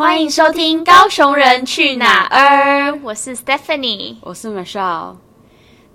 [0.00, 5.16] 欢迎收听《高雄人去哪儿》，我是 Stephanie，我是 Michelle。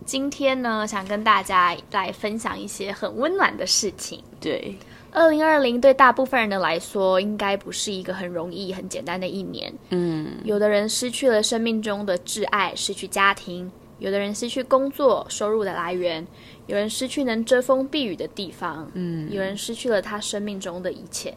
[0.05, 4.21] 今天呢，想跟大家来分享一些很温暖的事情。
[4.39, 4.77] 对，
[5.11, 9.73] 二零二零对大部分人的来说，应该不是一个很容易、很简单的一年。
[9.89, 16.23] 嗯，有的人失去了生命中的挚爱，失去家庭；有的人失去工作、收入的来源；
[16.67, 21.33] 有人失去能遮风避雨的地方；嗯，有人失去了他生命中的一切。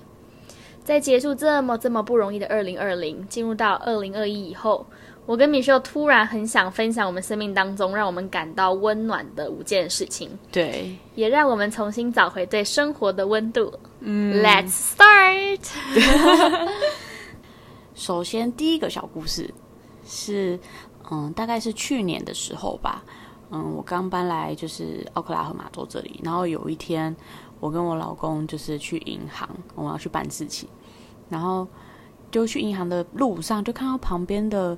[0.88, 4.86] 在结束这么这么不容易的二零二零，进入到二零二一以后，
[5.26, 13.70] 我跟米秀突然很想分享我们生命当中让我们感到温暖的五件事情，对，也让我们重新找回对生活的温度。
[14.00, 15.60] 嗯，Let's start。
[17.94, 19.52] 首先，第一个小故事
[20.06, 20.58] 是，
[21.10, 23.04] 嗯，大概是去年的时候吧，
[23.50, 27.14] 嗯，我刚搬来就是奥克拉荷马州这里，然后有一天，
[27.60, 30.68] 我跟我老公就是去银行，我们要去办事情。
[31.28, 31.66] 然后
[32.30, 34.76] 就去银行的路上，就看到旁边的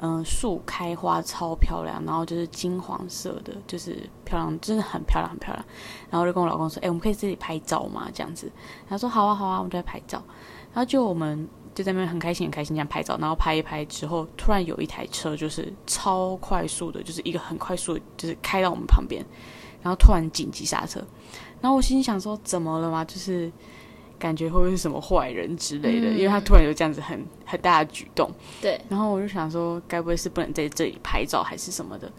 [0.00, 5.64] 嗯树开花超漂亮，然后就是金黄色的，就是漂亮，真的很漂亮，很漂亮。
[6.08, 8.50] 然后就跟我老公说：“哎，我们可以自己拍照吗？”这样子，
[8.88, 10.22] 他说：“好啊，好啊，我们在拍照。”
[10.72, 11.46] 然后就我们
[11.80, 13.16] 就在那边很开心，很开心这样拍照。
[13.18, 19.24] 然后拍一拍之后，突然有一台车就是超快速的，就是一个很快速，就是开到我们旁边，
[19.82, 21.00] 然后突然紧急刹车。
[21.60, 23.50] 然后我心里想说：“怎么了吗？”就是。
[24.20, 26.08] 感觉会不会是什么坏人之类的？
[26.08, 28.78] 因为他突然有这样子很很大的举动，对。
[28.86, 32.12] 然后我就想说，该不会是不能在这里拍照还是什么的？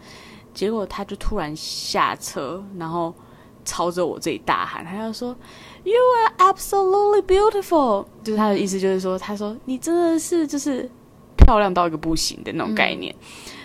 [0.52, 3.14] 结果他就突然下车，然后
[3.64, 5.36] 朝着我这里大喊，他就说
[5.84, 10.90] ：“You are absolutely beautiful。”就是他的意思，就是说，他说你真的是就是
[11.36, 13.14] 漂亮到一个不行的那种概念。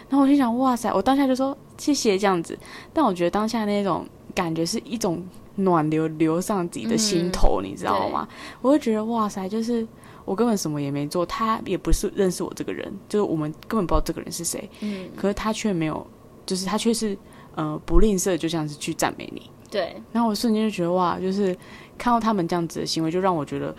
[0.10, 0.92] 然后我就想，哇塞！
[0.94, 2.58] 我当下就说谢谢这样子。
[2.94, 5.26] 但我觉得当下那种感觉是一种。
[5.60, 8.28] 暖流流上自己的心头，你知道吗？
[8.62, 9.84] 我会觉得哇塞，就是
[10.24, 14.70] 我根本什么也没做，他也不是认识我这个人，就是我们根本不知道这个人是谁。
[14.82, 16.06] 嗯，可是他却没有，
[16.46, 17.18] 就是他却是
[17.56, 19.50] 呃不吝啬，就像是去赞美你。
[19.70, 19.96] 对。
[20.12, 21.56] 然后我瞬间就觉得哇，就是
[21.98, 23.76] 看到他们这样子的行为，就让我觉得，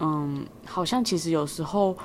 [0.00, 1.96] 嗯，好像其实有时候。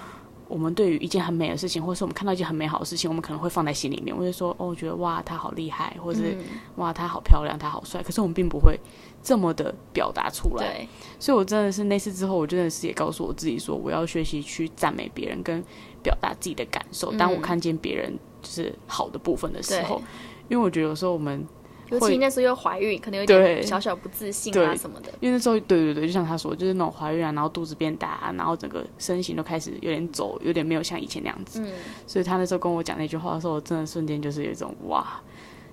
[0.47, 6.37] 我们对于一件很美的事情，或是我们看到一件很美好的事情，我们可能会放在心里面，我就说哦，我觉得哇，他好厉害，或者是
[6.75, 8.03] 哇，他好漂亮，他好帅。
[8.03, 8.77] 可是我们并不会
[9.23, 10.85] 这么的表达出来。
[11.17, 15.63] 所以我真的是那次之后，我真的是也告诉我自己说，我要学习去赞美别人，跟
[16.03, 17.13] 表达自己的感受。
[17.13, 20.01] 当我看见别人就是好的部分的时候，
[20.49, 21.47] 因为我觉得有时候我们。
[21.91, 25.09] 尤其那时候又怀孕，可能有点小小不自信啊什么的。
[25.19, 31.61] 因为那时候，对对对，就像他说，就是那种怀孕啊，然后肚子变大，然后整个身形都开始有点走，有点没有像以前那样子。
[31.61, 31.73] 嗯。
[32.07, 35.21] 所以他那时候跟我讲那句话的时候，我真的瞬间就是有一种哇，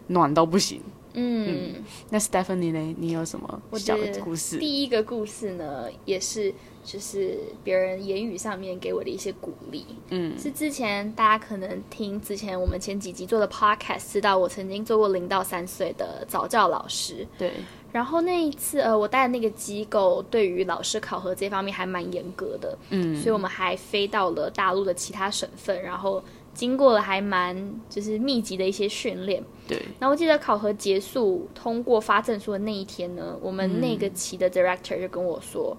[0.08, 0.80] 暖到不行。
[1.14, 1.74] 嗯。
[2.10, 2.94] 那 Stephanie 呢？
[2.98, 4.58] 你有什么小的故事？
[4.58, 6.52] 第一个故事呢，也是。
[6.91, 17.53] 就是别人言语上面给我的一些鼓励，嗯，是之前大家可能听之前我们前几集做的 podcast，知道我曾经做过零到三岁的早教老师，对。
[17.93, 26.22] 然后那一次，呃，我带的那个机构对于老师考核这方面还蛮严格的，嗯，所以我们还飞到了大陆的其他省份，然后
[26.55, 27.55] 经过了还蛮
[27.91, 29.78] 就是密集的一些训练，对。
[29.99, 35.76] 然后我记得考核结束通过发证书的那一天呢，我们那个期的 director 就跟我说。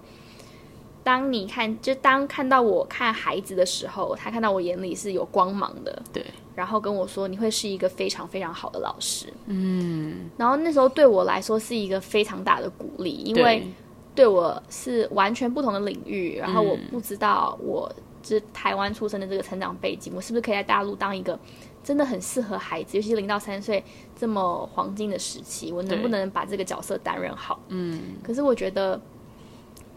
[1.02, 6.24] 当你看，就当看到我看孩子的时候，他看到我眼里是有光芒的，对。
[6.54, 10.28] 然后跟我说，你会是一个非常非常好的老师，嗯。
[10.36, 13.66] 然后那时候对我来说是一个非常大的鼓励，因为
[14.14, 17.90] 对我是完全不同的领域，然后我不知道我
[18.22, 21.38] 是台湾出生的这个成长背景，我是不是可以在大陆当一个
[21.82, 23.82] 真的很适合孩子，尤其是零到三岁
[24.14, 27.58] 这么黄金的时期，我能不能把这个角色担任好？
[27.68, 28.16] 嗯。
[28.22, 29.00] 可是我觉得。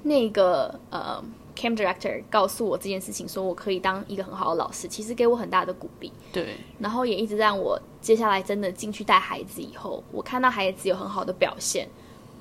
[0.03, 1.23] 那个呃
[1.55, 6.11] ，camp director 告诉我这件事情，说我可以当一个很好的老师，其实给我很大的鼓励。
[6.31, 11.87] 对，然后也一直让我接下来真的进去带孩子以后，我看到孩子有很好的表现，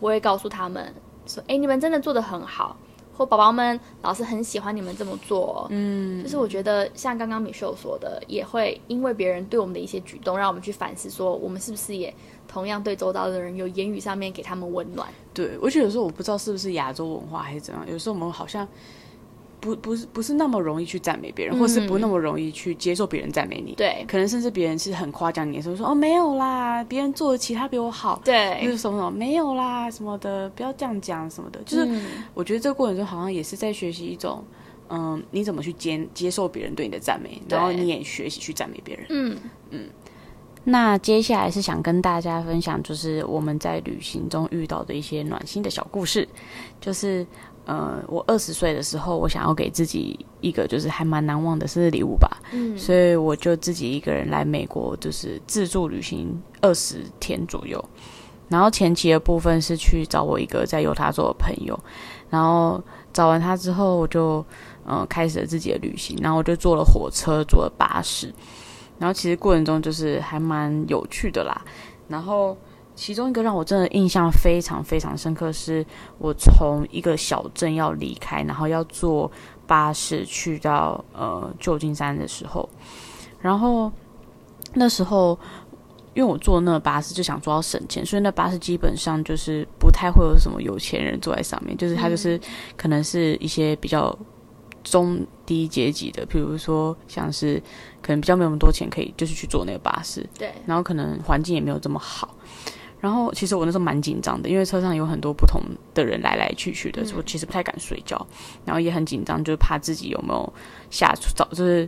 [0.01, 0.93] 我也告诉他们
[1.27, 2.77] 说：“哎，你们真的做的很好。”
[3.23, 5.69] 或宝宝们，老师很喜欢你们这么做。
[5.71, 12.13] 嗯，就是我觉得像刚刚米秀说的，也会因为别人对我们的一些举动，让我们去反思，说我们是不是也。
[12.49, 15.09] 同样对周遭的人有言语上面给他们温暖。
[15.33, 18.69] 对，我觉得有时候我不知道是不是亚洲文化还是怎样，有时候我们好像
[19.63, 23.75] 不不是不是那么容易去赞美别人，或是不那么容易去接受别人赞美你。
[23.77, 28.21] 对，可能甚至别人是很夸奖你的时候说哦没有啦，别人做的其他比我好。
[28.25, 31.61] 对，就是什么什么没有啦什么的，不要这样讲什么的。
[31.65, 31.89] 就是
[32.35, 34.45] 我觉得这个过程中好像也是在学习一种
[34.91, 39.07] 嗯，你怎么去接接受别人对你的赞美，然后你也学习去赞美别人。
[39.11, 39.39] 嗯
[39.71, 39.89] 嗯。
[40.65, 46.29] 那接下来是想跟大家分享，就是我们在旅行中遇到的一些暖心的小故事。
[46.81, 47.27] 就是
[47.65, 57.83] 呃，我二十岁的时候，我想要给自己一个就是还蛮难忘的生日礼物吧，嗯，所以我就自己一个人来美国，就是自助旅行二十天左右。
[58.49, 61.79] 然后前期的部分是去找我一个在犹他州的朋友，
[62.29, 62.83] 然后
[63.13, 64.45] 找完他之后，我就
[64.85, 66.19] 呃开始了自己的旅行。
[66.21, 68.31] 然后我就坐了火车，坐了巴士，
[68.99, 71.65] 然后其实过程中就是还蛮有趣的啦。
[72.09, 72.55] 然后
[73.03, 75.85] 其中一个让我真的印象非常非常深刻，是
[76.19, 79.29] 我从一个小镇要离开，然后要坐
[79.67, 82.69] 巴士去到呃旧金山的时候，
[83.41, 83.91] 然后
[84.75, 85.37] 那时候。
[86.15, 92.39] 因为我坐那巴士就想说要省钱，所以那巴士基本上就是不太会有什么有钱人坐在上面，就是他就是
[92.77, 94.15] 可能是一些比较
[94.85, 97.59] 中低阶级的，比如说像是
[98.03, 102.37] 可能比较没有那么多钱可以就是去坐那个巴士，对，然后可能环境也没有这么好。
[103.03, 105.61] 然后其实我那时候蛮紧张的，因为车上有很多不同
[105.93, 108.27] 的人来来去去的，我其实不太敢睡觉，
[108.65, 110.53] 然后也很紧张，就是怕自己有没有
[110.89, 111.87] 下早就是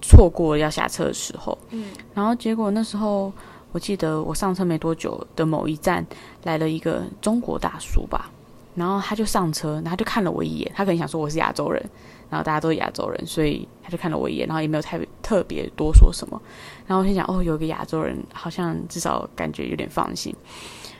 [0.00, 1.58] 错过要下车的时候。
[1.70, 3.30] 嗯，然后结果那时候。
[3.74, 6.06] 我记得我上车没多久的某一站
[6.44, 8.30] 来了一个中国大叔吧，
[8.76, 11.84] 然后他就上车，然后就看了我一眼，他可能想说我是亚洲人，
[12.34, 16.42] 然后大家都是亚洲人，所以他就看了我一眼，然后也没有太特别多说什么。
[16.84, 20.34] 然后我心想，哦，有个亚洲人，好像至少感觉有点放心。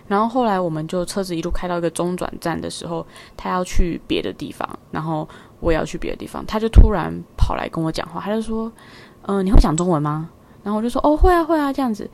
[0.06, 3.04] 然后后来我们就车子一路开到一个中转站的时候，
[3.36, 5.28] 他要去别的地方，然后
[5.58, 8.70] 我也要去别的地方，他就突然跑来跟我讲话，他就说，
[9.22, 10.31] 嗯，你会讲中文吗？
[10.62, 12.08] 然后我就说，哦，会啊，会啊，这样子。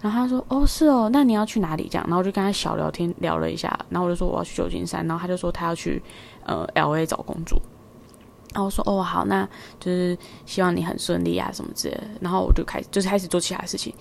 [0.00, 1.86] 然后他说：“哦，是哦，那你要去哪里？
[1.90, 6.02] 这样，然后我就跟他小聊天聊了一下，然后我就说我要去旧金山，然后他就说他要去
[6.46, 7.60] 呃 L A 找工作，
[8.52, 9.48] 然后我说哦好，那
[9.78, 10.16] 就是
[10.46, 13.94] 希望你很顺利啊什么之类的，然后我就开始就是开始做其他事情，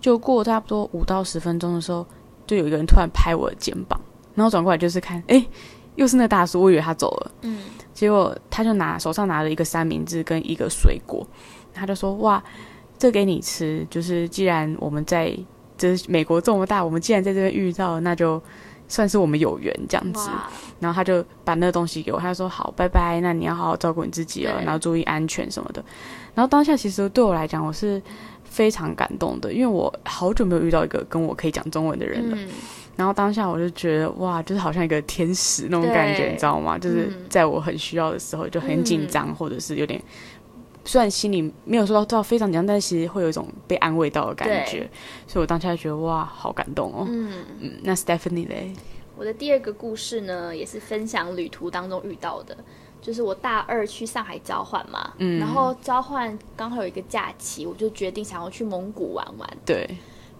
[0.00, 2.06] 就过差不多五到十分钟的时候，
[2.46, 4.00] 就有一个人突然拍我的肩膀，
[4.34, 5.46] 然后转过来就是看，哎，
[5.96, 11.26] 又是那大叔，我以为他走了，嗯，结果他就拿手上拿了一个三明治跟一个水果，
[11.72, 12.42] 他就说哇。”
[12.98, 15.30] 这给你吃，就是既然我们在
[15.76, 18.42] 这美国这么大，我们既然在这边遇到，那就
[18.88, 20.30] 算是我们有缘这样子。
[20.78, 25.82] 然后他就把那个东西给我，他说好，拜拜，那你要好好照顾你自己哦，然后注意安全什么的。
[26.34, 28.00] 然后当下其实对我来讲，我是
[28.44, 32.38] 非常感动的，因为我好久没有遇到一个跟我可以讲中文的人了。
[32.94, 36.78] 然后当下我就觉得哇，就是好像一个天使那种感觉，你知道吗？
[36.78, 40.00] 就是在我很需要的时候就很紧张，或者是有点。
[40.86, 44.88] 虽然心里没有说到到非常紧张，但其实会有一种被安慰到的感觉，
[45.26, 47.06] 所以我当下觉得哇，好感动哦。
[47.08, 48.72] 嗯嗯，那 Stephanie 嘞？
[49.16, 52.56] 我的第二个故事呢，也是分享旅途当中遇到的，
[53.02, 59.48] 就是我大二去上海交换嘛，嗯，然后交换刚好有一个假期，我就决定想要去蒙古玩玩。
[59.64, 59.88] 对。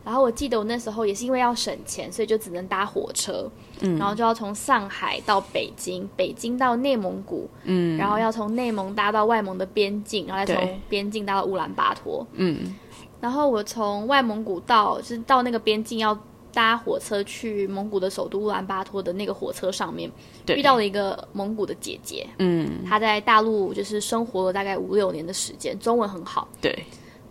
[0.06, 3.50] 然后我记得我那时候也是因为要省钱，所以就只能搭火车，
[3.80, 12.72] 嗯，然后就要从上海到北京，北京到内蒙古，嗯，然后要从内蒙搭到外蒙的边境，然后再从边境搭到乌兰巴托，嗯，
[13.20, 16.16] 然后我从外蒙古到就是到那个边境要
[16.54, 20.08] 搭火车去蒙古的首都乌兰巴托的那个火车上面，
[20.46, 26.72] 遇到了一个蒙古的姐姐，嗯，她在大陆就是生活了大概五六年的时间，中文很好，对。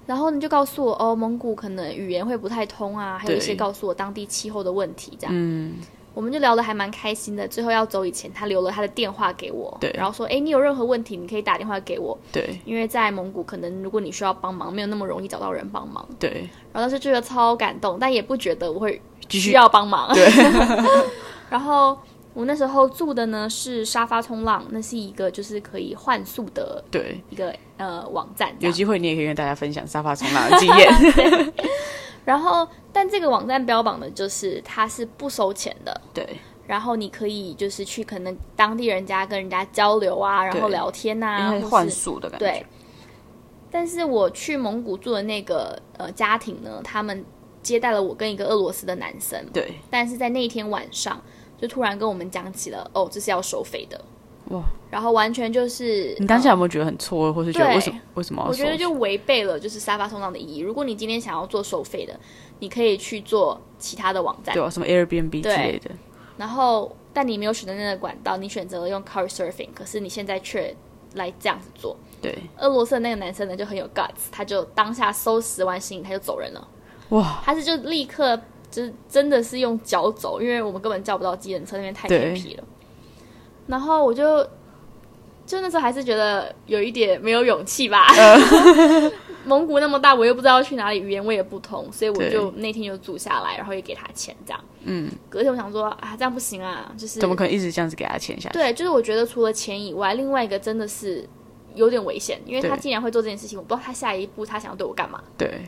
[0.06, 5.34] 然后你就告诉我哦，蒙古可能语言会不太通啊，还有一些告诉我当地气候的问题，这样。
[5.36, 5.76] 嗯，
[6.14, 7.48] 我们就聊得还蛮开心的。
[7.48, 16.48] 最后要走以前，他留了他的电话给我，对，然后说，哎，你有任何问题，你可以打电话给我，对，因为在蒙古可能如果你需要帮忙，没有那么容易找到人帮忙，对。
[16.72, 20.26] 然后当时觉得超感动，但也不觉得我会需要帮忙，对。
[21.50, 21.98] 然后。
[22.36, 28.54] 我那时候住的呢是沙发冲浪，那是一个就是可以换宿的对一个呃网站。
[28.60, 31.54] 有机会你也可以跟大家分享沙发冲浪的 经验。
[32.26, 36.02] 然后，但这个网站标榜的就是它是不收钱的。
[36.14, 36.28] 对。
[36.68, 42.46] 然后你可以就是去可能当地人家跟人家交流啊，然后聊天呐，换宿的感觉。
[42.46, 42.66] 对。
[43.72, 47.24] 但是我去蒙古住的那个呃家庭呢，他们
[47.62, 49.42] 接待了我跟一个俄罗斯的男生。
[49.54, 49.76] 对。
[49.90, 51.22] 但是在那一天晚上。
[51.60, 54.00] 就突然跟我们讲起了哦，这是要收费的
[54.50, 54.62] 哇！
[54.92, 58.46] 然后完全就是你当下有没有觉得很错，或是觉得为什么为什么？
[58.48, 60.60] 我觉得就违背了就是沙发冲浪的意义。
[60.60, 62.18] 如果你今天想要做收费的，
[62.60, 65.90] 你可以去做其他的网站，对，啊什么 Airbnb 之类的。
[66.38, 70.76] 然后，但你没有选择那个管道，你选择了用 Car Surfing，可是你现在却
[71.16, 71.98] 来这样子做。
[72.22, 76.68] 对，俄罗斯的那个男生呢就很有 guts，他就当下收拾完行李他就走人了。
[77.10, 77.42] 哇！
[77.44, 78.40] 他是就立刻。
[78.76, 82.64] 就是真的是用脚走，因为我们根本叫不到机人车，那边太偏僻了。
[83.68, 84.44] 然后我就
[85.46, 88.08] 就那时候还是觉得有一点没有勇气吧。
[89.46, 94.60] 蒙古那么大，我又不知道去哪里，语言我也不通，所以我就那天就住下来，然后也给他钱这样。
[94.84, 98.54] 嗯，隔天我想说啊，这样不行啊，就是怎么可能一直这样子给他钱下去？
[98.58, 101.30] 对，就是我觉得除了钱以外，另外一个真的是
[101.76, 105.24] 有点危险，因为他对竟然会做这件事情，我不知道他下一步他想要对我干嘛。
[105.38, 105.62] 对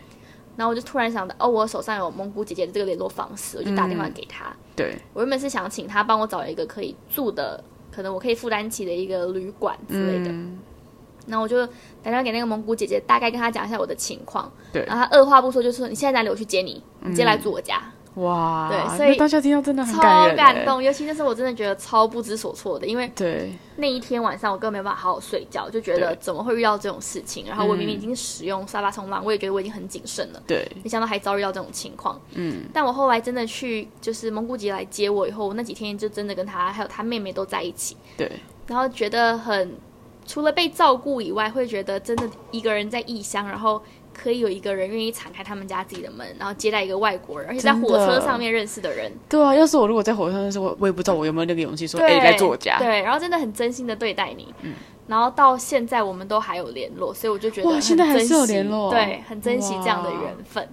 [0.58, 4.54] 然后我就突然想到，哦，我手上有蒙古姐姐的这个联络方式，我就打电话给她。
[4.76, 10.32] 对，我原本是想请她帮我找一个可以住的，可能我可以负担起的一个旅馆之类的。
[10.32, 10.60] 嗯，
[11.28, 11.72] 然后我就打
[12.06, 14.52] 电话给那个蒙古姐姐，大概跟她讲一下我的情况。
[14.74, 16.30] 对然后她二话不说就说：“你现在哪里？
[16.30, 17.82] 我去接你，你直接来住我家。
[18.18, 20.02] 哇，对所以那当下听到真的很超
[20.36, 20.66] 感。
[20.66, 27.46] 动，尤其那时候我真的觉得超不知所措的，因为对那一天晚上我根本没办法好好睡觉，就觉得怎么会遇到这种事情？
[27.48, 32.20] 然后我明明已嗯经使用沙发冲浪，我也觉得我已经很谨慎了，对，没想到还遭遇到这种情况。
[32.34, 38.32] 嗯，但我后来真的去，就是蒙古姐来接我以后，我那几天就真的跟她还有她妹妹都在一起，对，
[38.66, 39.76] 然后觉得很
[40.26, 43.82] 除了被照顾以外，会觉得真的一个人在异乡，然后
[44.20, 52.80] 可以有一个人愿意敞开他们家自己的门，然后接待一个外国人，而且在火车上面认识的人，对啊，要是我如果在火车上认识，我 我也不知道我有没有那个勇气说，对，哎，来做我家。
[52.80, 54.54] 对，然后真的很真心的对待你，
[55.06, 60.68] 然后到现在我们都还有联络，所以我就觉得哇很现在还是有联络对，很珍惜这样的缘分，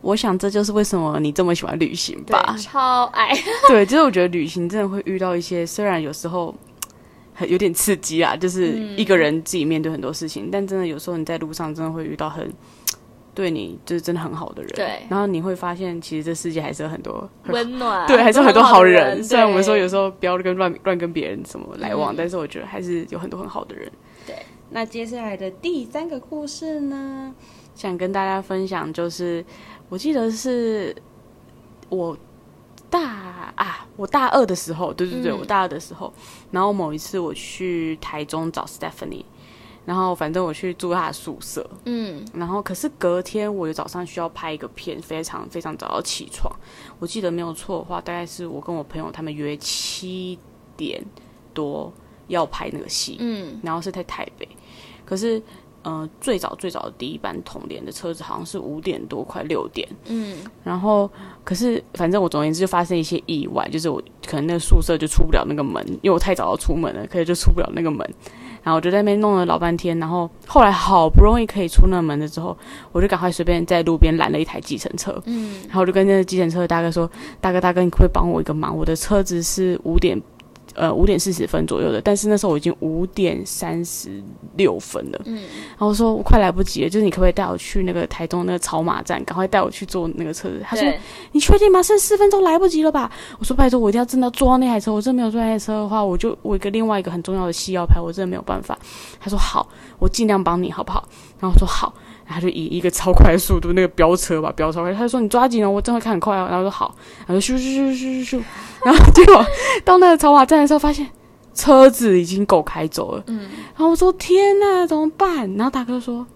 [0.00, 2.56] 我想这就是为什么你这么喜欢旅行吧，。
[2.58, 3.32] 超爱，
[3.68, 6.54] 对，就是我觉得旅行真的会遇到一些，虽然有时候
[7.34, 8.98] 很有点刺激啊，就是嗯。
[8.98, 12.52] 一个人自己面对很多事情，但真的有时候你在路上真的会遇到很
[13.38, 15.06] 对你就是真的很好的人，对。
[15.08, 19.22] 然后你会发现其实这世界还是有很多很温暖，对，还是有很多好的人。
[19.22, 22.16] 虽然我们说有时候不要跟乱乱跟别人什么来往，嗯。
[22.18, 23.88] 但是我觉得还是有很多很好的人。
[24.26, 24.34] 对，
[24.70, 27.32] 那接下来的第三个故事呢，
[27.76, 29.44] 想跟大家分享，就是
[29.88, 30.92] 我记得是
[31.88, 32.18] 我
[32.90, 35.38] 大啊，我大二的时候，对对对，嗯。
[35.38, 36.12] 我大二的时候，
[36.50, 39.22] 然后某一次我去台中找 Stephanie。
[39.88, 46.54] 然后反正我去住他的宿舍，嗯然后可是隔天我有早上需要拍一个片，非常非常早要起床。
[46.98, 50.38] 我记得没有错的话，大概是我跟我朋友他们约七
[50.76, 51.02] 点
[51.54, 51.90] 多
[52.26, 54.46] 要拍那个戏，嗯然后是在台北。
[55.06, 55.42] 可是，
[55.84, 59.88] 呃，最早最早的第一班统联的车子好像是五点多，快六点。
[60.04, 61.10] 嗯然后，
[61.42, 68.06] 可是反正我总而言之就发生一些意外，就是我可能那个宿舍就出不了那个门，因为我太早要出门了，可是就出不了那个门。
[68.68, 72.54] 然后我就在那边弄了老半天，然后后来好不容易可以出那门了之后，
[72.92, 77.10] 我就赶快随便在路边拦了一台计程车，嗯然后我就跟那个计程车的大哥说
[77.40, 78.76] ：“大哥大哥，你可不可以帮我一个忙？
[78.76, 80.20] 我的车子是五点。”
[80.78, 84.22] 呃，五点四十分左右的，但是那时候我已经五点三十
[84.56, 85.34] 六分了，嗯
[85.70, 90.62] 然后说我快来不及了，就是你可不可以带我去那个台中那个草马站，赶快带我去坐那个车子？
[90.64, 90.88] 他说
[91.32, 91.82] 你确定吗？
[91.82, 93.10] 剩四分钟来不及了吧？
[93.40, 98.78] 我说拜托，我一定要真的坐到那台车，我真的没有坐那台车的话，我就我一个另外一个很重要的戏要拍，我真的没有办法。
[99.18, 99.68] 他说好，
[99.98, 101.08] 我尽量帮你好不好？
[101.40, 101.92] 然后我说好，
[102.28, 106.46] 他就以一个超快的速度那个飙车吧，飙超快，他就说你抓紧哦，我真的开很快哦。
[106.48, 106.94] 然后我说好，
[107.26, 108.42] 然后就咻咻咻咻咻咻，
[108.84, 109.44] 然后结果
[109.84, 111.06] 到那个草马站的时候，发现
[111.54, 113.24] 车子已经狗开走了。
[113.26, 115.52] 嗯然后我说天呐，怎么办？
[115.56, 116.26] 然后大哥说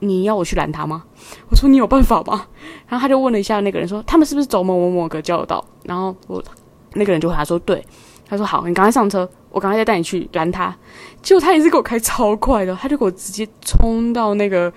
[0.00, 1.04] 你要我去拦他吗？
[1.50, 2.46] 我说你有办法吗？
[2.88, 5.64] 然后他就问了一下那个人说他们是不是走某某某个交流道？
[5.84, 6.42] 然后我
[6.94, 7.84] 那个人就回答说对。
[8.26, 10.74] 他说好，你赶快上车，我赶快再带你去拦他。
[11.22, 14.72] 结果他也是给我开超快的，他就给我直接冲到那个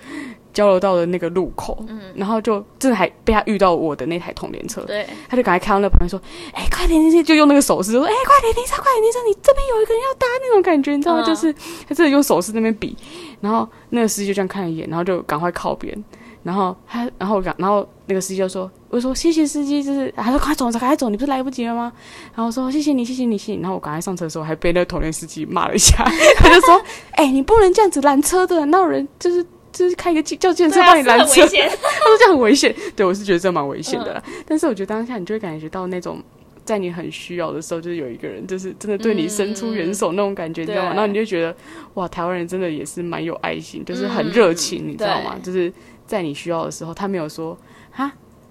[0.58, 6.20] 交流道的那个路口，嗯然后就真的还被他遇到我的那台统联车，对，他就赶快开到那旁边说
[6.52, 9.18] ：“哎、快点停车！”就用那个手势说：“哎、快点停车，快点停车！
[9.28, 11.22] 你这边有一个人要搭那种感觉，你知道吗？
[11.24, 11.52] 嗯就是
[11.88, 12.96] 他真的用手势那边比，
[13.40, 15.96] 然后那个司机就这样看了一眼，然后就赶快靠边，
[16.42, 21.92] 然后他，然后赶，然后那个司机就说：“我说谢谢司机，就是他说快走，赶快走，你不是来不及了吗？”
[22.34, 26.04] 然后我说：“谢谢你，谢谢你，谢谢你。”然后我赶快上车的时候，还被那个统联司机骂了一下，
[26.38, 26.80] 他就说
[27.14, 29.44] ：“哎、你不能这样子拦车的，那有人就是
[29.78, 34.22] 就是开一个叫计程车对啊帮你拦车？” 他说这样很危险，对我是觉得这蛮危险的啦。
[34.26, 36.22] 嗯但是我觉得当下你就会感觉到那种，
[36.64, 40.90] 在你很需要的时候，就是有一个人，就是真的对你伸出援手那种感觉，你知道吗？
[40.90, 41.54] 对然后你就觉得
[41.94, 45.36] 哇，台湾人真的也是蛮有爱心，就是很热情，你知道吗？
[45.42, 45.72] 就是
[46.06, 47.56] 在你需要的时候，他没有说
[47.90, 48.10] 哈。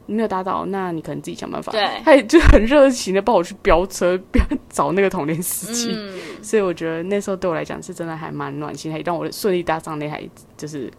[0.10, 1.70] 你没有打倒，那你可能自己想办法。
[1.74, 5.92] 对 他也就很热情的帮我去飙车，飙找那个统联司机。
[5.94, 10.24] 嗯所以我觉得那时候对我来讲是真的还蛮暖心，还让我顺利搭上那台
[10.56, 10.90] 就是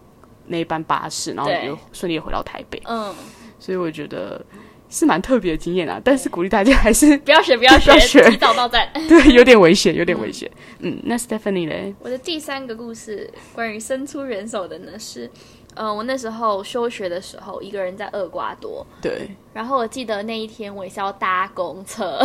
[0.49, 2.81] 那一班巴士，然后对就顺利回到台北。
[2.85, 3.15] 嗯，
[3.57, 4.43] 所以我觉得
[4.89, 6.01] 是蛮特别的经验啊。
[6.03, 8.91] 但是鼓励大家还是 不要学，不要 不要学早到站。
[9.07, 10.49] 对有点危险，有点危险。
[10.79, 11.95] 嗯，那 Stephanie 嘞？
[11.99, 15.29] 我的第三个故事关于伸出援手的呢是，
[15.75, 22.19] 嗯，我那时候休学的时候，一个人在厄瓜多，对，然后我记得那一天我也是要搭公车，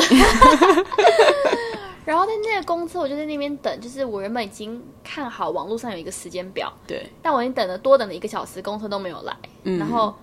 [2.04, 9.34] 然后在那个公车，我就在那边等，就是我原本已经看好网络上有一个时间表，对，但我已经等了多等了一个小时，公车都没有来。
[9.62, 10.14] 嗯然后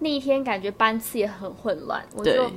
[0.00, 2.50] 那一天感觉班次也很混乱，我就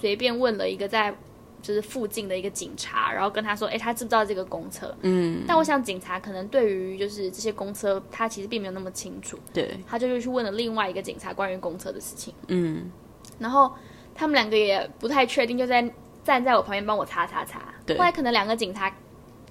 [0.00, 1.14] 随便问了一个在
[1.62, 4.92] 就是附近的一个警察，然后跟他说，哎，他知不知道这个公车？
[5.02, 12.34] 嗯，但我想警察可能对于就是这些公车，他其实并没有那么清楚，对，他就去问了另外一个警察关于公车的事情。
[12.48, 12.90] 嗯，
[13.38, 13.72] 然后
[14.14, 15.88] 他们两个也不太确定，就在
[16.24, 17.74] 站在我旁边帮我查查查。
[17.88, 18.92] 对后来可能两个警察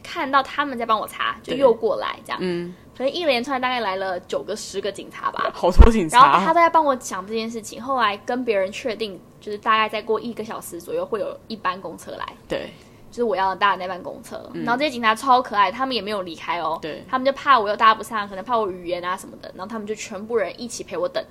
[0.03, 2.39] 看到他们在帮我查，就又过来这样。
[2.41, 5.49] 嗯，可能一连串大概来了九个十个警察吧。
[5.53, 7.81] 好多警察然后他，都在帮我讲这件事情。
[7.81, 12.69] 后来跟别人确定，就是大概再过一个小时左右会有一班公车来，对，
[13.11, 14.49] 就是我要搭的那班公车。
[14.53, 16.79] 然后这些警察超可爱，他们也没有离开哦。
[16.81, 21.21] 对他们就怕我又搭不上，可能怕我语言啊什么的，然后他们就全部人一起陪我等。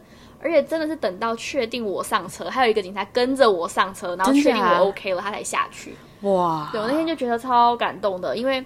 [0.41, 5.95] 而且真的是等到确定我上车，还有一个警察跟着我上车，然后确定我 OK 了，他才下去。
[6.23, 8.65] 哇，对我那天就觉得超感动的，因为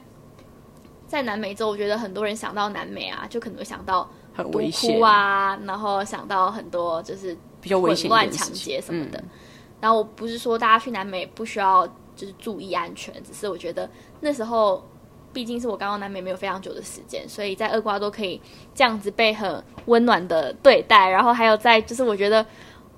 [1.07, 9.19] 在南美洲，我觉得很多人想到南美啊，就可能会想到很毒危险，啊，然后想到很多就是比较危险混乱、抢劫什么的。
[9.19, 9.29] 嗯
[9.81, 13.89] 然后我不是说大家去南美不需要就是注意安全，只是我觉得
[14.21, 14.87] 那时候
[15.32, 18.40] 毕竟是我刚到南美没有非常久的时间，所以在厄瓜多可以
[18.75, 22.44] 这样子被很温暖的对待，然后还有在就是我觉得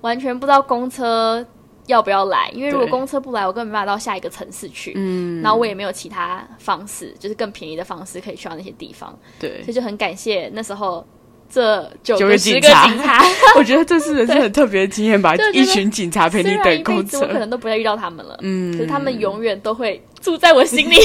[0.01, 1.45] 完全不知道公车
[1.87, 4.93] 要不要来，因为如果公车不来，我根本没办法到下一个城市去。
[4.95, 9.61] 嗯，然后我也没有其他方式，就是更便宜的方式可以去到那些地方，对。
[9.63, 11.05] 所以，就很感谢那时候
[11.53, 13.23] 这九九个个十个警察警察，
[13.55, 20.95] 我觉得这是人生很特别的经验吧一群警察陪你等公车我，可能都不会遇到他们了，嗯，可是他们永远都会住在我心里。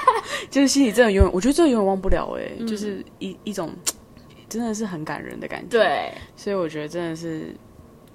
[0.50, 3.70] 就是心里真的永远，我觉得这个永远忘不了哎、嗯就是一一种
[4.48, 7.54] 真的是很感人的感觉。，对，所以我觉得真的是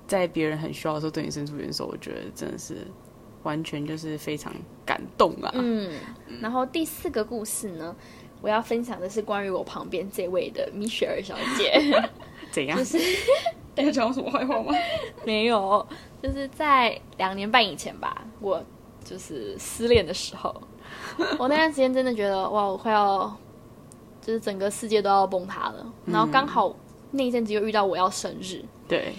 [0.08, 2.78] 在别人很需要的时候对你伸出援手，我觉得真的是
[3.44, 4.52] 完全就是非常
[4.84, 5.52] 感动啊。
[5.54, 5.92] 嗯。
[6.42, 7.96] 然后第四个故事呢，
[8.44, 11.82] 我要分享的是关于我旁边这位的米雪儿小姐。
[12.52, 12.78] 怎样？
[12.78, 13.00] 就是
[13.76, 14.74] 要讲我什么坏话吗？
[15.26, 15.88] 没有，
[16.22, 18.62] 就是在两年半以前吧，我
[19.04, 20.54] 就是失恋的时候，
[21.40, 23.34] 我那段时间真的觉得哇，我快要
[24.22, 25.92] 就是整个世界都要崩塌了。
[26.06, 26.76] 然后刚好
[27.12, 29.14] 那一阵子又遇到我要生日，对，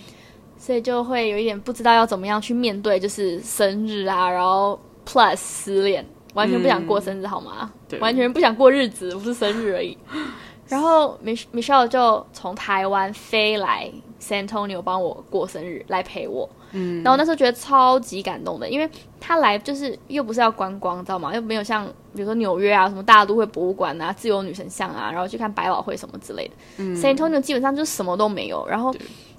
[0.58, 7.72] 所以就会有一点不知道要怎么样去面对，就是生日啊，然后 plus 失恋，完全不想过生日好吗？
[7.88, 9.96] 对完全不想过日子，不是生日而已。
[10.68, 16.48] 然后 Mich Michelle 就从台湾飞来 San Antonio 帮我过生日，来陪我。
[16.72, 18.88] 嗯，然后那时候觉得超级感动的，因为
[19.20, 21.34] 他来就是又不是要观光，知道吗？
[21.34, 26.54] 又没有像比如说纽约啊，什么大都会博物馆啊、自由女神像啊，然后去看百老汇什么之类的。
[26.78, 28.66] 嗯，San Antonio 基本上就什么都没有。
[28.66, 28.92] 然后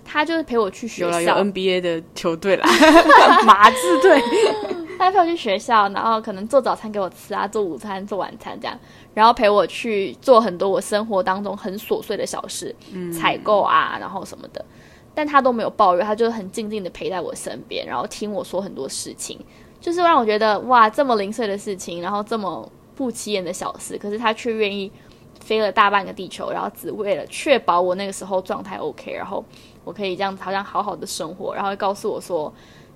[0.06, 2.68] 他就是陪我去学有了有校，NBA 的球队啦，
[3.46, 4.22] 马刺队。
[4.98, 8.78] 他陪我去学校，然后可能做早餐给我吃啊，做午餐、做晚餐这样，
[9.14, 12.76] 然后陪我去做很多我生活当中很琐碎的小事，
[13.12, 14.64] 采购啊，然后什么的。
[15.14, 19.40] 但他都没有抱怨，他就很静静的陪在我身边，然后听我说很多事情，
[19.80, 24.92] 就是让我觉得哇，这么零碎的事情，然后这么不起眼的小事，可是他却愿意
[25.40, 29.44] 飞了大半个地球，然后只为了确保我那个时候状态 OK，然后
[29.84, 32.54] 我可以这样子好像好好的生活，然后告诉我说。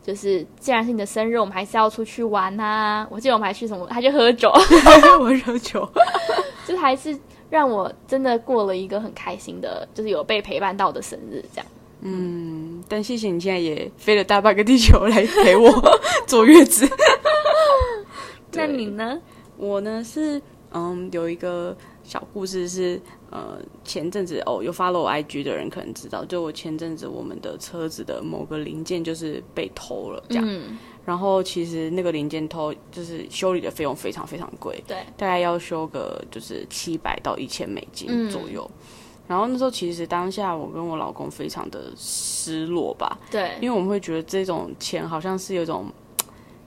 [0.10, 4.50] 就是既然是你的生日，我们还是要出去玩呐、我记得我们还去什么，还去喝酒，
[5.22, 5.88] 我喝酒。
[6.66, 7.16] 就是还是
[7.48, 11.66] 让我真的过了一个很开心的，就是有被陪伴到的生日，这样。
[12.02, 15.72] 嗯，但谢谢你现在也飞了大半个地球来陪我
[16.26, 16.90] 坐月子。
[18.54, 19.22] 那你呢？
[19.58, 20.42] 我呢是
[20.72, 23.00] 嗯有一个小故事是
[23.32, 38.30] 呃前阵子哦有 follow 我 IG 的人可能知道，就我前阵子我们的车子的某个零件就是被偷了这样，嗯，然后其实那个零件偷就是修理的费用非常非常贵，对，大概要修个就是七百到一千美金嗯。
[38.30, 38.70] 左右。
[39.28, 45.86] 然后那时候其实当下我跟我老公非常的失落吧，对，因为我们会觉得这种钱好像是有一种，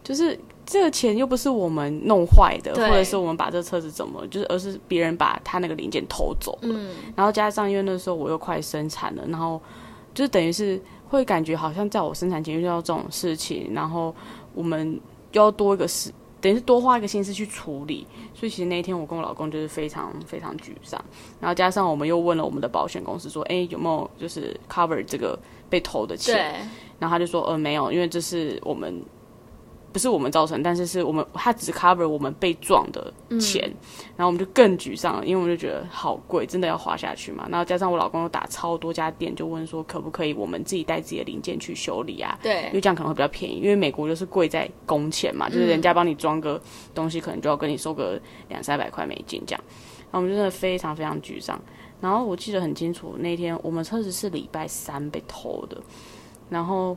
[0.04, 0.38] 就是
[0.72, 6.68] 这个钱又不是我们弄坏的，或者是我们把这车子怎么，就是而是别人把他那个零件偷走了。
[6.70, 9.60] 嗯，然后加上因为那时候我又快生产了，然后
[10.14, 10.80] 就等于是
[11.10, 14.14] 会感觉好像在我生产前遇到这种事情，然后
[14.54, 14.98] 我们
[15.32, 16.10] 又要多一个事。
[16.40, 18.04] 等于是多花一个心思去处理，
[18.34, 21.00] 所以其实那一天我跟我老公就是非常非常沮丧，
[21.38, 25.38] 然后加上我们又问了我们的保险公司说，哎，有没有就是 cover 这个
[25.70, 26.68] 被偷的钱？
[26.98, 29.00] 然后他就说，呃，没有，因为这是我们
[29.92, 33.62] 不是我们造成，但是是我们他只 cover 我们被撞的钱，
[34.16, 37.46] 然后我们就更沮丧了，因为我们就觉得好贵，真的要花下去嘛。
[37.50, 42.38] 然后加上我老公又打超多家店，就问说可不可以我们自己带自己的零件去修理啊？
[42.42, 46.58] 对，因为这样可能会比较便宜，因为美国就是贵在工钱嘛，就是人家帮你装个
[46.94, 49.62] 东西，可能就要跟你收个两三百块美金这样。
[50.10, 51.60] 然后我们真的非常非常沮丧。
[52.00, 55.76] 然后我记得很清楚，那天我们车子是礼拜三被偷的，
[56.48, 56.96] 然后。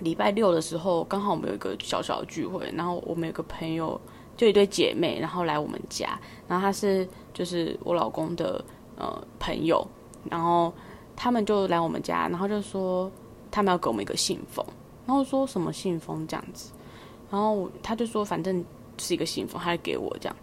[0.00, 3.98] 礼拜六的时候，刚好我们有一个小小的聚会，然后我们有个朋友，
[4.36, 8.62] 就一对姐妹，然后来我们家，然后她是就是我老公的
[8.96, 9.86] 呃朋友，
[10.28, 10.72] 然后
[11.14, 13.10] 他们就来我们家，然后就说
[13.50, 14.66] 他们要给我们一个信封，
[15.06, 16.72] 然后说什么信封这样子，
[17.30, 18.64] 然后他就说反正
[18.98, 20.36] 是一个信封，他给我这样，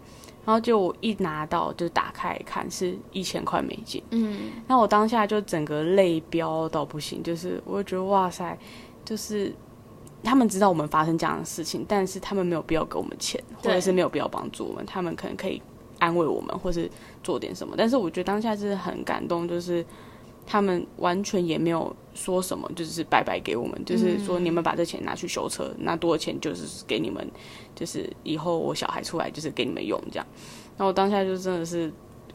[0.46, 8.58] 然后就我一拿到就打开看是一千块美金，嗯，那我当下就整个泪飙到不行，就是我就觉得哇塞。
[9.04, 9.52] 就是
[10.22, 14.86] 他们知道我们发生这样的事情，但是他们没有必要给我们钱，或者是没有必要帮助我们。
[14.86, 15.60] 他们可能可以
[15.98, 16.88] 安慰我们，或是
[17.22, 17.74] 做点什么。
[17.76, 19.84] 但是我觉得当下是很感动，就是
[20.46, 27.28] 他们完全也没有说什么，就是白白给我们，就是说你们把这钱拿去修车，那多少钱就是给你们，
[27.74, 30.26] 就是以后我小孩出来就是给你们用这样。
[30.76, 31.92] 那我当下就真的是，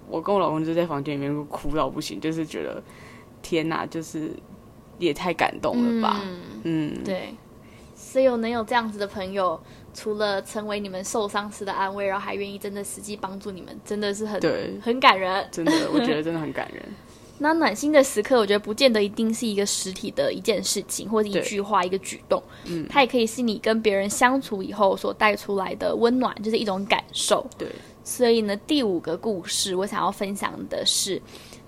[0.10, 2.84] 我跟我老公就在房间里面哭到不行，就是觉得
[3.42, 4.32] 天哪，就是。
[5.00, 6.22] 也太感动了吧！
[6.64, 7.36] 嗯，对，
[7.96, 9.60] 所以有能有这样子的朋友，
[9.94, 15.48] 除了成为你们受伤时的安慰，然后还愿意真的实际帮助你们，真的是很对，很感人。
[15.52, 16.84] 真的，我觉得真的很感人。
[17.40, 27.46] 那暖心的时刻，我觉得不见得一定是一个实体的一件事情，或者一句话、一个举动，嗯，它也可以是你跟别人相处以后所带出来的温暖，就是一种感受。
[27.56, 27.68] 对，
[28.04, 31.22] 所以呢，第五个故事我想要分享的是。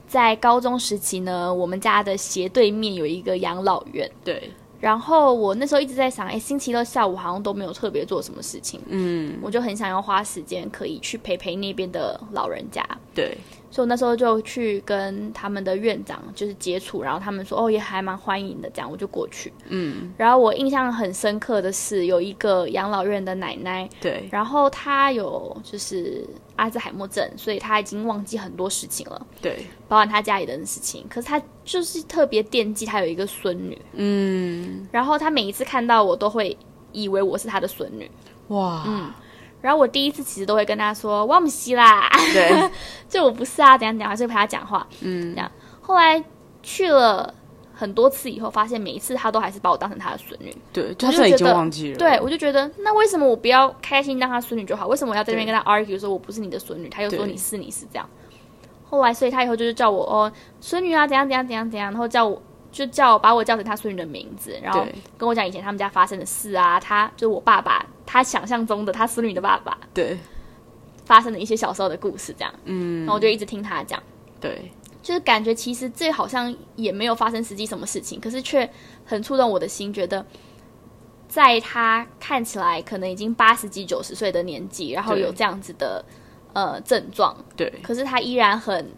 [0.09, 4.09] 在高中时期呢，我们家的斜对面有一个养老院。
[4.25, 4.51] 对。
[4.81, 8.81] 然后我那时候一直在想，哎，星期六下午好像都没有特别做什么事情。
[8.87, 9.37] 嗯。
[9.41, 12.83] 我就很想要花时间可以去陪陪那边的老人家。
[13.13, 13.37] 对。
[13.71, 19.53] 所以我那时候就去跟他们的院长就是接触，然后他们说哦也还蛮欢迎的，这样我就过去。
[19.67, 20.11] 嗯。
[20.17, 23.87] 然后我印象很深刻的是有一个养老院的奶奶。
[24.01, 24.27] 对。
[24.31, 29.27] 然后她有就是阿兹海默症，所以她已经忘记很多事情了。
[29.41, 29.65] 对。
[29.87, 33.79] 包含她家里的事情，可是她就是特别惦记她有一个孙女。
[33.93, 34.87] 嗯。
[34.91, 36.57] 然后她每一次看到我都会
[36.91, 38.09] 以为我是她的孙女。
[38.47, 38.83] 哇。
[38.87, 39.11] 嗯。
[39.61, 42.69] 然后我第一次其实都会跟他说我不西啦，对，
[43.09, 45.51] 就我不是啊，怎样怎样，还是陪他讲话，嗯，这样。
[45.81, 46.23] 后来
[46.61, 47.33] 去了
[47.73, 51.97] 很多次以后，发现每一次他都还是把我当成他的孙女，对，就是已经忘记了。
[51.97, 54.87] 对，我就觉得那为什么我不要开心当他孙女就好？
[54.87, 56.89] 为什么我要在那边跟他 argue 说我不是你的孙女？
[56.89, 58.07] 他又说你是你是这样。
[58.89, 62.41] 后来，所以他以后就是叫我哦孙女啊，怎样怎样怎样怎样，然后叫我
[62.71, 64.85] 就叫把我叫成他孙女的名字，然后
[65.17, 67.85] 跟我讲以前他们家发生的事啊，他就是我爸爸。
[68.11, 70.17] 他想象中的他孙女的爸爸，对，
[71.05, 74.01] 发生的一些小时候的故事，这样，嗯，然后我就一直听他讲，
[74.41, 74.71] 对，
[75.03, 78.67] 就是感觉其实这好像也没有发生实际什么事情，可是却
[79.05, 80.25] 很触动我的心，觉得
[81.27, 86.03] 在他看起来可能已经八十几、九十岁的年纪，然后有这样子的
[86.53, 88.91] 呃症状，对，可是他依然很。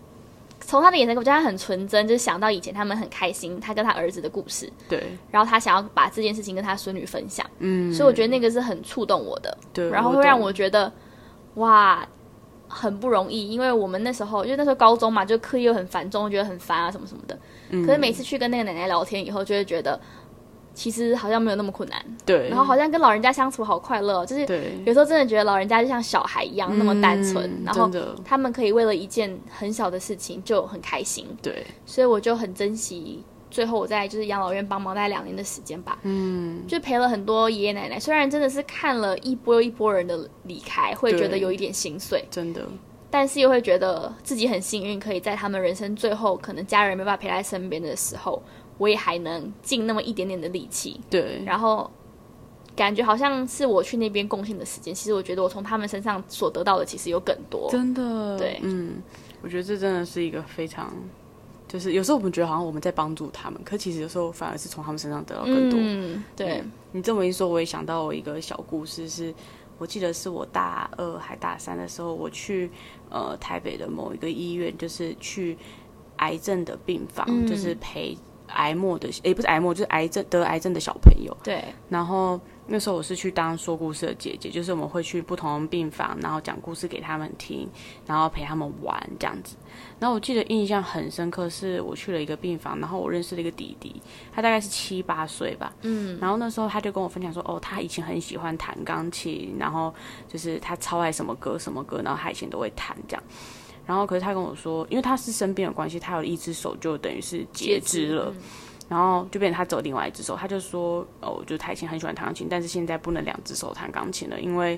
[0.61, 4.71] 从他的眼神，我觉得他很纯真，就是想到以前他们很开心，他跟他儿子的故事。
[4.87, 5.03] 对。
[5.29, 7.45] 然后他想要把这件事情跟他孙女分享。
[7.59, 7.93] 嗯。
[7.93, 9.57] 所以我觉得那个是很触动我的。
[9.73, 9.89] 对。
[9.89, 10.91] 然后会让我觉得，
[11.55, 12.07] 哇，
[12.67, 17.37] 很不容易，因为我们那时候，因为那时候高中嘛，就课业又很繁重，觉得很烦啊，什么什么的。
[17.71, 17.85] 嗯。
[17.85, 19.99] 可是每次去跟那个奶奶聊天以后，就会觉得。
[20.73, 22.47] 其实好像没有那么困难，对。
[22.49, 24.41] 然后好像跟老人家相处好快乐，就是
[24.85, 27.89] 有时候真的觉得老人家就像小孩一样那么单纯，然后
[28.23, 31.65] 他们可以为了一件很小的事情就很开心，对。
[31.85, 37.99] 所以我就很珍惜最后我在就是养老院帮忙大概两年的时间吧，嗯，就陪了很多爷爷奶奶。
[37.99, 42.65] 虽然真的是看了一波又一波人的离开，会觉得有一点心碎，真的。
[43.13, 48.41] 但是又会觉得自己很幸运，可以在他们人生最后可能家人没办法陪在身边的时候。
[48.77, 51.89] 我也还能尽那么一点点的力气，对，然后
[52.75, 54.95] 感觉好像是我去那边贡献的时间。
[54.95, 59.01] 其实我觉得我从他们身上所得到的其实有更多，真的，对，嗯，
[59.41, 60.91] 我觉得这真的是一个非常，
[61.67, 65.77] 就是有时候我们觉得好像我们在帮助他们，可其实有时候反而是从他们身上得到更多。
[65.79, 69.31] 嗯，对你这么一说，我也想到我一个小故事，是
[69.77, 72.71] 我记得是我大二还大三的时候，我去
[73.09, 75.57] 呃台北的某一个医院，就是去
[76.17, 78.17] 癌症的病房，就是陪。
[78.51, 81.35] 癌末的，也不是癌末，就是癌症得癌症的小朋友。
[81.43, 87.67] 对，然后那时候我是去当说故事的姐姐，就是我们会去不同病房，然后讲故事给他们听，
[88.05, 89.55] 然后陪他们玩这样子。
[89.99, 95.73] 然后我记得印象很深刻，是我去了一个病房，然后我认识了一个弟弟，他大概是七八岁吧。
[95.81, 96.17] 嗯。
[96.19, 99.93] 然后那时候他就跟我分享说，哦，他以前很喜欢弹钢琴，然后
[100.27, 103.23] 就是他超爱什么歌什么歌，然后他以前都会弹这样。
[103.85, 108.33] 然后可是他跟我说，因为他是生病的关系，他有一只手就等于是截肢了。
[108.89, 114.77] 然后就变成他走另外一只手，他就说：“哦，就他以前很喜欢弹钢琴，但是现在不能两只手弹钢琴了，因为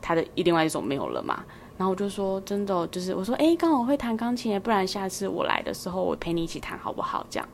[0.00, 1.44] 他的另外一只手没有了嘛。”
[1.76, 7.26] 然后我就说：“真的，就是我说，哎，刚好会弹钢琴，不然下次我来的时候，我陪你一起弹好不好？
[7.28, 7.46] 这样。”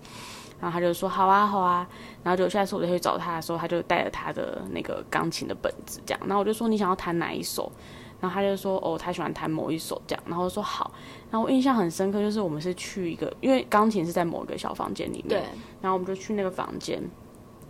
[0.60, 1.84] 然后他就说：“好啊，好啊。”
[2.22, 6.20] 然后就下次我再去找他的时候，他就带着他的那个钢琴的本子，这样。
[6.28, 7.72] 然后我就说：“你想要弹哪一首？”
[8.20, 10.90] 然后他就说：“哦，他喜欢弹某一首这样。”然后说：“好。”
[11.30, 15.38] 然后我印象很深刻，就是我们是去一个，因为钢琴是在某一个小房间里面，对。
[15.80, 17.02] 然后我们就去那个房间，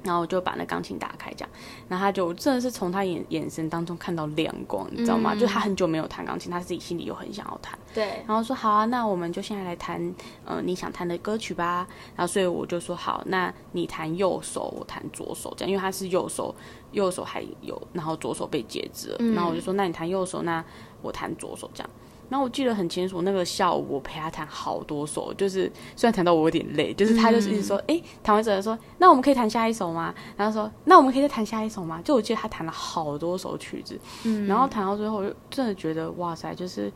[0.08, 1.50] 然后我就把那钢琴打开，这样。
[1.86, 5.34] 然后他就真的是从他眼眼神当中看到亮光，你知道吗？
[5.34, 8.24] 就他很久没有弹钢琴，他自己心里又很想要弹，对。
[8.26, 10.14] 然后说：“好啊，那我们就现在来弹，
[10.46, 16.54] 呃，你想弹的歌曲吧。”然后所以我就说：“好，那你弹右手，我弹左手，这样，因为他是右手，
[16.92, 19.18] 右手还有，然后左手被截肢了。
[19.34, 20.64] 然后我就说：那你弹右手，那
[21.02, 21.90] 我弹左手，这样。”
[22.28, 30.14] 然后我记得很清楚，那个下午我陪他弹好多首，就是虽然弹到我有点累，就是他就是一直说，哎，弹完之后说，那我们可以弹下一首吗？
[30.36, 32.00] 然后说，那我们可以再弹下一首吗？
[32.04, 36.92] 就我记得他弹了好多首曲子，嗯，然后弹到最后，就真的觉得哇塞，就是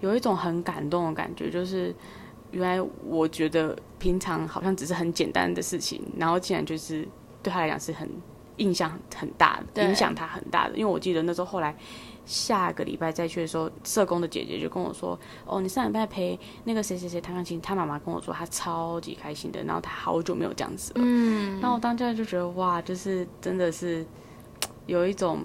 [0.00, 1.94] 有一种很感动的感觉，就是
[2.50, 7.08] 原来我觉得平常好像只是很简单的事情，然后竟然就是
[7.42, 8.08] 对他来讲是很
[8.58, 11.74] 印象很大的，影响他很大的，因为我记得那时候后来。
[12.28, 15.18] 下个礼拜再去的时候，社工的姐姐就跟我说
[15.48, 24.04] ：“哦，你上礼拜陪那个谁谁谁弹钢琴，他妈妈跟我说他超级开心的，然后他好久没有这样子了。”嗯，然后我当下就觉得哇，就是真的是
[24.84, 25.42] 有一种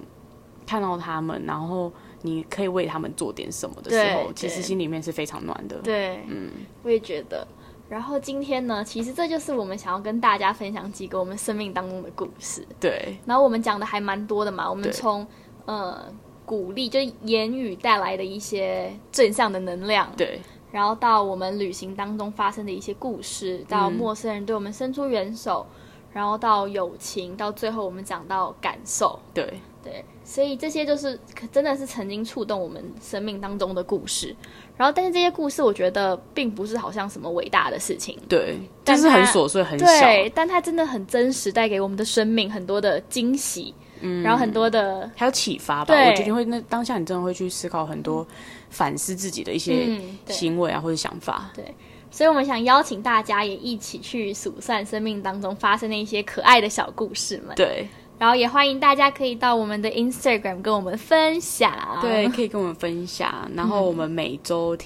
[0.66, 5.78] 看到他们，然后你可以为他们做点什么的时候，其实心里面是非常暖的。
[5.78, 6.50] 对，嗯，
[6.82, 7.48] 我也觉得。
[7.88, 12.66] 然后今天呢，其实这就是我们想要跟大家分享几个我们生命当中的故事。
[12.80, 15.26] 对，然后我们讲的还蛮多的嘛，我们从
[15.66, 16.12] 呃。
[16.46, 20.38] 鼓励就是言语带来的一些正向的能量，对。
[20.70, 25.66] 然后到我们旅行当中发生的一些故事，到陌生人对我们伸出援手，
[26.12, 30.04] 然后到友情，到最后我们讲到感受，对对。
[30.24, 31.18] 所以这些就是
[31.52, 34.34] 真的是曾经触动我们生命当中的故事。
[34.76, 39.86] 然后，但是这些故事我觉得并不是好像什么伟大的事情，对，但是很琐碎很小，
[40.34, 43.74] 但它真的很真实，带给我们的生命很多的惊喜。
[44.00, 48.26] 嗯然后很多的还有启发吧，我觉得会那当下你真的会去思考很多，
[48.68, 49.88] 反思自己的一些
[50.28, 51.50] 行为啊或者想法。
[51.54, 51.74] 对，
[52.10, 57.54] 所以我们想邀请大家也一起去数算生命当中发生的一些可爱的小故事们。
[57.54, 61.72] 对，然后也欢迎大家可以到我们的 Instagram 跟我们分享。
[62.00, 63.50] 对，可以跟我们分享。
[63.54, 64.76] 然后我们每周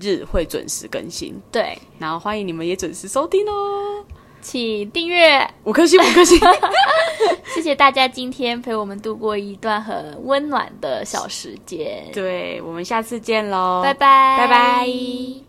[0.00, 1.40] 日会准时更新。
[1.50, 4.04] 对，然后欢迎你们也准时收听哦。
[4.42, 6.38] 请订阅五颗星，五颗星。
[7.54, 12.04] 谢谢大家今天陪我们度过一段很温暖的小时间。
[12.12, 15.45] 对我们下次见喽，拜拜，拜拜。